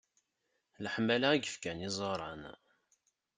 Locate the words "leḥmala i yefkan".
0.83-1.79